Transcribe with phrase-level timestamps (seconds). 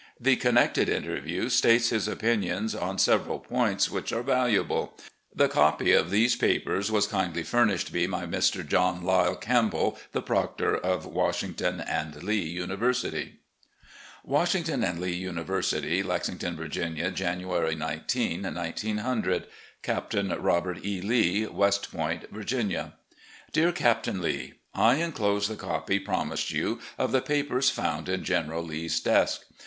[0.19, 4.97] The connected interview states his opinions on several points which are valuable.
[5.31, 8.67] The copy of these papers was kindly furnished me by Mr.
[8.67, 13.41] John Lyle Campbell, the Proctor of Washington and Lee University:
[14.23, 19.45] "Washington and Lee University, "Lexington, Virginia, January 19, 1900.
[19.83, 20.15] "Capt.
[20.39, 20.99] Robert E.
[20.99, 22.93] Lee, "West Point, Virginia.
[23.53, 24.07] "Dear Capt.
[24.07, 29.45] Lee: I inclose the copy promised you of the papers found in General Lee's desk.